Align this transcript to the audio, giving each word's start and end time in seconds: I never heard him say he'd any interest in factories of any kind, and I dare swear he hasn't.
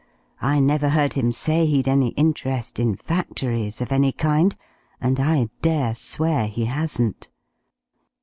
I 0.41 0.59
never 0.59 0.89
heard 0.89 1.13
him 1.13 1.31
say 1.31 1.67
he'd 1.67 1.87
any 1.87 2.07
interest 2.17 2.79
in 2.79 2.95
factories 2.95 3.81
of 3.81 3.91
any 3.91 4.11
kind, 4.11 4.55
and 4.99 5.19
I 5.19 5.49
dare 5.61 5.93
swear 5.93 6.47
he 6.47 6.65
hasn't. 6.65 7.29